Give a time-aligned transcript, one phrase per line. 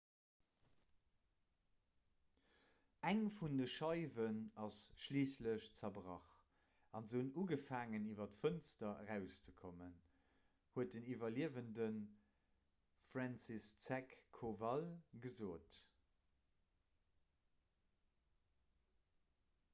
[3.09, 6.31] eng vun de scheiwen ass schliisslech zerbrach
[6.99, 9.93] a se hunn ugefaangen iwwer d'fënster erauszekommen
[10.77, 11.87] huet den iwwerliewende
[13.11, 14.87] franciszek kowal
[15.27, 15.77] gesot